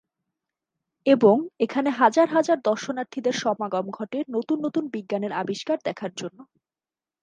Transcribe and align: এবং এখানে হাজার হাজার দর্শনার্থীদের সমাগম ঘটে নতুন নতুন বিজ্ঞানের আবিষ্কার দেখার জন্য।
এবং 1.05 1.35
এখানে 1.59 1.89
হাজার 1.99 2.27
হাজার 2.29 2.57
দর্শনার্থীদের 2.61 3.35
সমাগম 3.41 3.85
ঘটে 3.91 4.19
নতুন 4.35 4.57
নতুন 4.65 4.83
বিজ্ঞানের 4.93 5.33
আবিষ্কার 5.41 5.77
দেখার 5.87 6.11
জন্য। 6.17 6.39